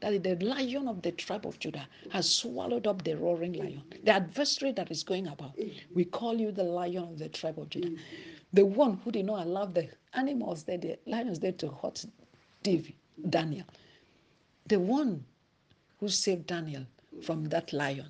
[0.00, 4.12] that the lion of the tribe of Judah has swallowed up the roaring lion, the
[4.12, 5.56] adversary that is going about.
[5.94, 7.90] We call you the lion of the tribe of Judah,
[8.52, 12.04] the one who did not allow the animals there, the lions there to hurt
[13.30, 13.66] Daniel,
[14.66, 15.24] the one
[16.00, 16.84] who saved Daniel
[17.22, 18.06] from that lion.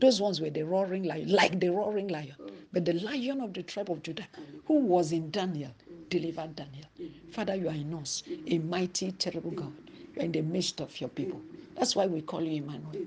[0.00, 2.34] Those ones were the roaring lion, like the roaring lion.
[2.72, 4.26] But the lion of the tribe of Judah,
[4.64, 5.72] who was in Daniel,
[6.08, 6.86] delivered Daniel.
[7.30, 9.72] Father, you are in us, a mighty, terrible God.
[10.16, 11.40] In the midst of your people.
[11.74, 13.06] That's why we call you Emmanuel.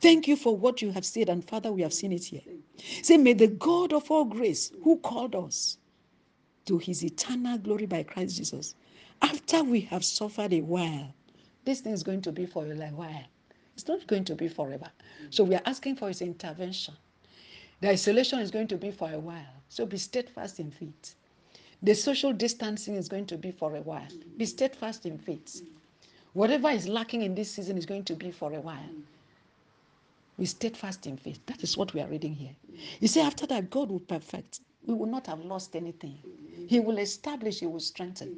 [0.00, 2.40] Thank you for what you have said, and Father, we have seen it here.
[3.02, 5.76] Say, may the God of all grace, who called us
[6.64, 8.74] to his eternal glory by Christ Jesus,
[9.20, 11.14] after we have suffered a while,
[11.66, 13.24] this thing is going to be for a while.
[13.74, 14.90] It's not going to be forever.
[15.28, 16.94] So we are asking for his intervention.
[17.80, 19.54] The isolation is going to be for a while.
[19.68, 21.14] So be steadfast in faith.
[21.82, 24.08] The social distancing is going to be for a while.
[24.36, 25.62] Be steadfast in faith.
[26.32, 28.90] Whatever is lacking in this season is going to be for a while.
[30.38, 31.40] We steadfast in faith.
[31.46, 32.54] That is what we are reading here.
[33.00, 34.60] You see, after that, God will perfect.
[34.86, 36.18] We will not have lost anything.
[36.68, 38.36] He will establish, He will strengthen.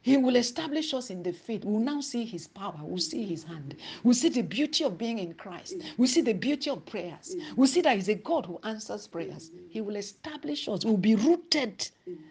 [0.00, 1.66] He will establish us in the faith.
[1.66, 2.80] We'll now see His power.
[2.80, 3.76] We'll see His hand.
[4.02, 5.76] We'll see the beauty of being in Christ.
[5.98, 7.36] We'll see the beauty of prayers.
[7.56, 9.50] We'll see that He's a God who answers prayers.
[9.68, 10.84] He will establish us.
[10.84, 11.88] We'll be rooted.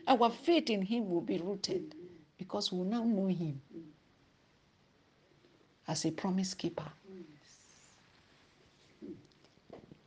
[0.07, 1.93] Our faith in Him will be rooted
[2.39, 3.61] because we'll now know Him
[5.87, 6.87] as a promise keeper.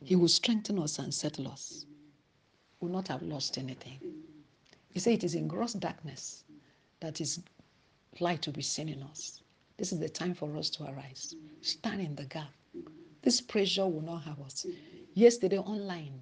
[0.03, 1.85] He will strengthen us and settle us.
[2.79, 3.99] We'll not have lost anything.
[4.93, 6.43] He said it is in gross darkness
[6.99, 7.39] that is
[8.19, 9.41] light to be seen in us.
[9.77, 11.35] This is the time for us to arise.
[11.61, 12.51] Stand in the gap.
[13.21, 14.65] This pressure will not have us.
[15.13, 16.19] Yesterday online,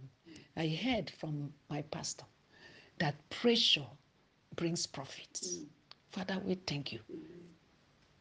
[0.56, 2.26] I heard from my pastor
[3.00, 3.88] that pressure
[4.56, 5.60] brings profits.
[6.12, 7.00] Father, we thank you.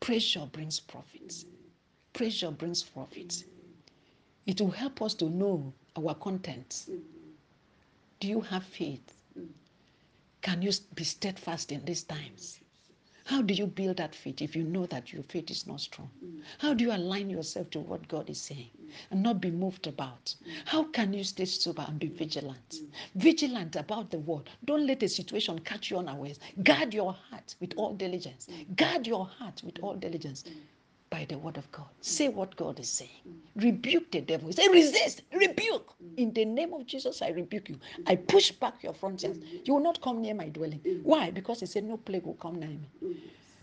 [0.01, 1.45] Pressure brings profits.
[2.13, 3.45] Pressure brings profits.
[4.47, 6.87] It will help us to know our content.
[8.21, 9.13] Do you have faith?
[10.41, 12.61] Can you be steadfast in these times?
[13.29, 16.09] How do you build that faith if you know that your faith is not strong?
[16.25, 16.41] Mm.
[16.57, 18.91] How do you align yourself to what God is saying mm.
[19.11, 20.35] and not be moved about?
[20.43, 20.53] Mm.
[20.65, 22.77] How can you stay sober and be vigilant?
[23.17, 24.49] Vigilant about the word.
[24.65, 26.41] Don't let a situation catch you unawares.
[26.63, 28.49] Guard your heart with all diligence.
[28.77, 30.45] Guard your heart with all diligence
[31.11, 31.87] by the word of God.
[32.01, 33.23] Say what God is saying.
[33.57, 34.53] Rebuke the devil.
[34.53, 35.93] Say resist, rebuke.
[36.03, 36.19] Mm.
[36.19, 37.79] In the name of Jesus, I rebuke you.
[38.07, 39.39] I push back your frontiers.
[39.39, 39.67] Mm.
[39.67, 40.81] You will not come near my dwelling.
[40.81, 41.03] Mm.
[41.03, 41.31] Why?
[41.31, 42.91] Because he said, No plague will come near me.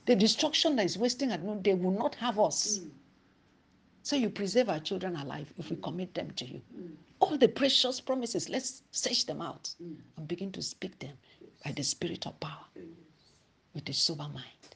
[0.06, 2.82] The destruction that is wasting at noon, they will not have us.
[4.04, 6.62] So you preserve our children alive if we commit them to you.
[7.20, 11.18] All the precious promises, let's search them out and begin to speak them
[11.64, 12.66] by the spirit of power
[13.74, 14.75] with a sober mind.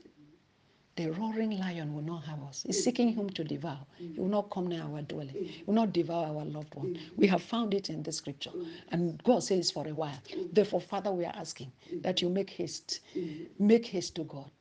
[1.00, 2.64] The roaring lion will not have us.
[2.68, 3.80] He's seeking whom to devour.
[3.98, 5.34] He will not come near our dwelling.
[5.34, 7.00] He will not devour our loved one.
[7.16, 8.52] We have found it in the scripture.
[8.92, 10.22] And God says for a while.
[10.52, 11.72] Therefore, Father, we are asking
[12.02, 13.00] that you make haste.
[13.60, 14.52] Make haste to God.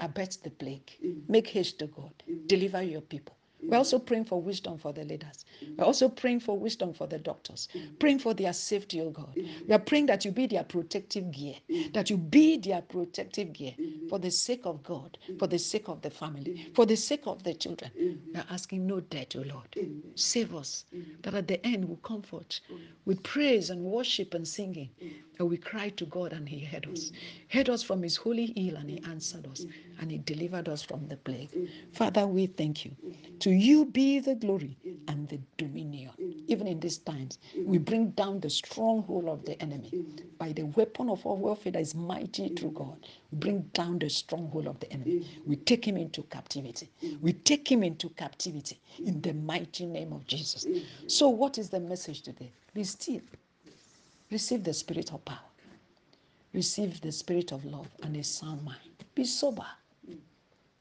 [0.00, 0.90] Abet the plague.
[1.28, 2.14] Make haste to God.
[2.46, 3.36] Deliver your people.
[3.62, 5.44] We're also praying for wisdom for the leaders.
[5.76, 9.34] We're also praying for wisdom for the doctors, praying for their safety, oh God.
[9.66, 11.54] We are praying that you be their protective gear,
[11.92, 13.74] that you be their protective gear
[14.08, 17.42] for the sake of God, for the sake of the family, for the sake of
[17.42, 17.90] the children.
[17.96, 19.76] We are asking no debt, oh Lord.
[20.14, 20.84] Save us,
[21.22, 22.60] that at the end we comfort
[23.04, 24.90] with praise and worship and singing.
[25.38, 27.12] And we cried to God and He heard us.
[27.48, 29.66] Heard us from His holy hill and He answered us
[30.00, 31.50] and He delivered us from the plague.
[31.92, 32.92] Father, we thank you.
[33.40, 34.76] To you be the glory
[35.06, 36.10] and the dominion.
[36.48, 39.92] Even in these times, we bring down the stronghold of the enemy
[40.38, 42.96] by the weapon of our warfare that is mighty through God.
[43.30, 45.26] We bring down the stronghold of the enemy.
[45.46, 46.90] We take him into captivity.
[47.20, 50.66] We take him into captivity in the mighty name of Jesus.
[51.06, 52.52] So, what is the message today?
[52.74, 53.20] Be still
[54.30, 55.38] Receive the spirit of power.
[56.52, 59.04] Receive the spirit of love and a sound mind.
[59.14, 59.66] Be sober.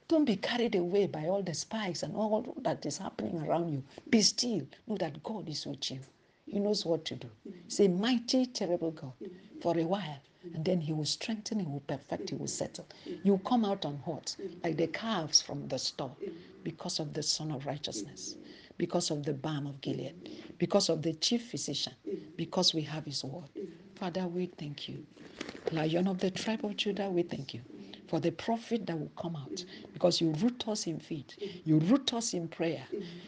[0.07, 3.83] Don't be carried away by all the spikes and all that is happening around you.
[4.09, 4.65] Be still.
[4.87, 5.99] Know that God is with you.
[6.45, 7.29] He knows what to do.
[7.65, 9.13] He's a mighty, terrible God
[9.61, 10.19] for a while.
[10.53, 12.85] And then he will strengthen, he will perfect, he will settle.
[13.23, 16.15] You come out on hot, like the calves from the stall,
[16.63, 18.37] because of the Sun of Righteousness,
[18.77, 20.13] because of the balm of Gilead,
[20.57, 21.93] because of the chief physician,
[22.35, 23.49] because we have his word.
[23.95, 25.05] Father, we thank you.
[25.71, 27.61] Lion of the tribe of Judah, we thank you
[28.07, 29.63] for the profit that will come out
[29.93, 31.37] because you root us in faith.
[31.65, 32.83] You root us in prayer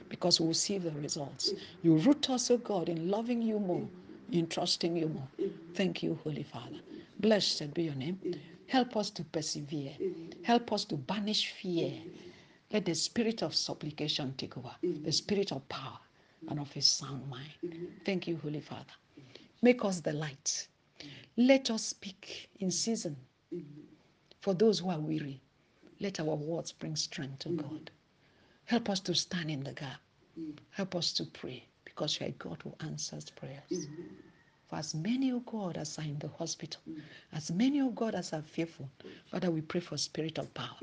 [0.09, 1.53] because we'll see the results.
[1.83, 3.87] You root us, oh God, in loving you more,
[4.31, 5.27] in trusting you more.
[5.75, 6.77] Thank you, Holy Father.
[7.19, 8.19] Blessed be your name.
[8.67, 9.93] Help us to persevere.
[10.43, 11.91] Help us to banish fear.
[12.71, 15.97] Let the spirit of supplication take over, the spirit of power
[16.49, 17.51] and of a sound mind.
[18.05, 18.93] Thank you, Holy Father.
[19.61, 20.67] Make us the light.
[21.35, 23.17] Let us speak in season
[24.41, 25.41] for those who are weary.
[25.99, 27.91] Let our words bring strength to God.
[28.65, 29.99] Help us to stand in the gap.
[30.71, 33.87] Help us to pray because you are God who answers prayers.
[34.67, 36.81] For as many, of God, as are in the hospital,
[37.33, 38.87] as many, of God, as are fearful,
[39.31, 40.77] Father, we pray for spirit of power.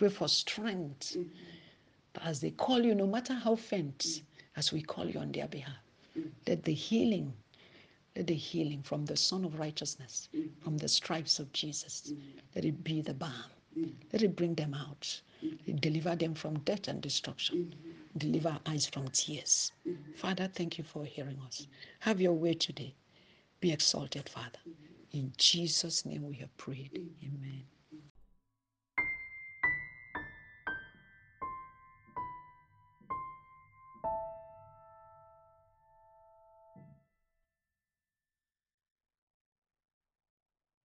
[0.00, 1.14] Pray for strength.
[1.18, 2.26] Mm-hmm.
[2.26, 4.24] As they call you, no matter how faint, mm-hmm.
[4.56, 5.84] as we call you on their behalf,
[6.46, 7.34] let the healing,
[8.16, 10.48] let the healing from the Sun of Righteousness, mm-hmm.
[10.64, 12.14] from the stripes of Jesus,
[12.54, 13.50] let it be the balm.
[14.10, 15.20] Let it bring them out.
[15.80, 17.74] Deliver them from death and destruction.
[18.16, 19.70] Deliver our eyes from tears.
[20.16, 21.66] Father, thank you for hearing us.
[21.98, 22.94] Have your way today.
[23.60, 24.60] Be exalted, Father.
[25.12, 26.90] In Jesus' name we have prayed.
[27.22, 27.39] Amen.